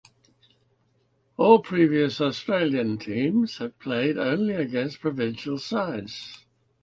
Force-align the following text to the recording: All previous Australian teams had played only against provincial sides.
All 1.37 1.59
previous 1.59 2.19
Australian 2.21 2.97
teams 2.97 3.57
had 3.59 3.77
played 3.77 4.17
only 4.17 4.55
against 4.55 4.99
provincial 4.99 5.59
sides. 5.59 6.43